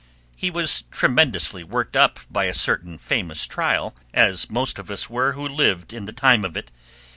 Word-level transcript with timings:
He 0.35 0.49
was 0.49 0.85
tremendously 0.89 1.63
worked 1.63 1.95
up 1.95 2.19
by 2.27 2.45
a 2.45 2.55
certain 2.55 2.97
famous 2.97 3.45
trial, 3.45 3.95
as 4.15 4.49
most 4.49 4.79
of 4.79 4.89
us 4.89 5.11
were 5.11 5.33
who 5.33 5.47
lived 5.47 5.93
in 5.93 6.05
the 6.05 6.11
time 6.11 6.43
of 6.43 6.57
it. 6.57 6.71